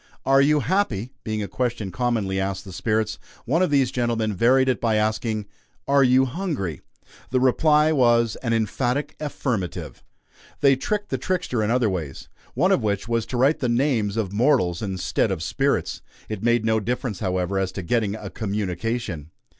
[0.25, 4.67] "Are you happy?" being a question commonly asked the "spirits," one of these gentlemen varied
[4.67, 5.45] it by asking:
[5.87, 6.81] "Are you hungry?"
[7.29, 10.03] The reply was, an emphatic affirmative.
[10.61, 14.17] They tricked the trickster in other ways; one of which was to write the names
[14.17, 16.01] of mortals instead of spirits.
[16.29, 19.29] It made no difference, however, as to getting a "communication."